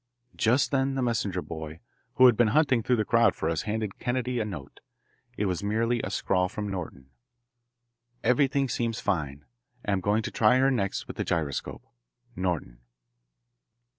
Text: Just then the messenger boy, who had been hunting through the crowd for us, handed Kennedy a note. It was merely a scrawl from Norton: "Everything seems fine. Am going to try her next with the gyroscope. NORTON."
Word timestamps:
Just 0.35 0.71
then 0.71 0.95
the 0.95 1.03
messenger 1.03 1.43
boy, 1.43 1.79
who 2.15 2.25
had 2.25 2.35
been 2.35 2.47
hunting 2.47 2.81
through 2.81 2.95
the 2.95 3.05
crowd 3.05 3.35
for 3.35 3.47
us, 3.51 3.61
handed 3.69 3.99
Kennedy 3.99 4.39
a 4.39 4.45
note. 4.45 4.79
It 5.37 5.45
was 5.45 5.63
merely 5.63 6.01
a 6.01 6.09
scrawl 6.09 6.49
from 6.49 6.67
Norton: 6.69 7.11
"Everything 8.23 8.67
seems 8.67 8.99
fine. 8.99 9.45
Am 9.85 10.01
going 10.01 10.23
to 10.23 10.31
try 10.31 10.57
her 10.57 10.71
next 10.71 11.05
with 11.05 11.17
the 11.17 11.23
gyroscope. 11.23 11.85
NORTON." 12.35 12.79